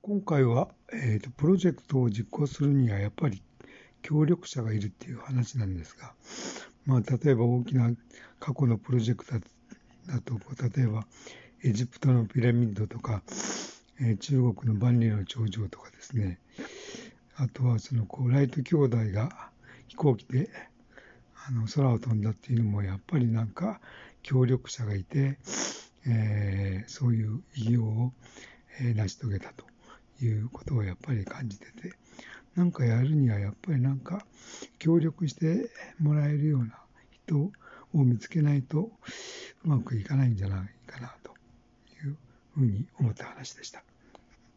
[0.00, 3.42] 今回は、えーと、プロジェクトを実行するにはやっぱり
[4.00, 6.14] 協力者がいるっていう話なんですが、
[6.86, 7.90] まあ、例えば大きな
[8.38, 10.38] 過去のプロジェクトだと、
[10.76, 11.04] 例えば
[11.64, 13.22] エジプトのピラミッドとか、
[14.00, 16.38] えー、中国の万里の長城とかですね、
[17.36, 19.50] あとはそのこうライト兄弟が
[19.88, 20.48] 飛行機で
[21.46, 23.80] あの空を飛んだっていうのもやっぱりなんか
[24.22, 25.38] 協力者がいて、
[26.06, 28.12] えー、そういう偉業を、
[28.80, 29.67] 成し遂げたと。
[30.20, 31.92] いうことをやっぱり感じてて、
[32.54, 34.26] なんかやるにはやっぱりなんか
[34.78, 36.78] 協力してもらえるような
[37.10, 37.52] 人を
[37.92, 38.90] 見つけないと
[39.64, 41.32] うまくいかないんじゃないかなと
[42.04, 42.16] いう
[42.54, 43.82] ふうに思った話でした。